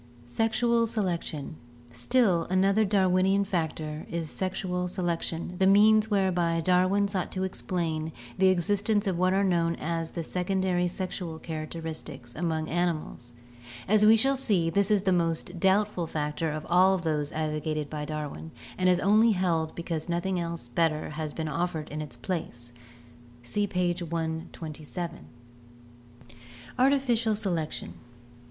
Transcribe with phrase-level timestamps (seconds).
[0.25, 1.57] Sexual Selection.—
[1.91, 8.47] Still another Darwinian factor is sexual selection, the means whereby Darwin sought to explain the
[8.47, 13.33] exist ence of what are known as the secondary sexual characteristics among animals.
[13.87, 17.87] As we shall see, this is the most doubtful factor of all of those advocated
[17.87, 18.49] by Darwin
[18.79, 20.43] and is only held because noth ing
[20.73, 22.73] better has been offered in its place
[23.43, 25.25] (see page 127).
[26.79, 27.93] Artificial Selection.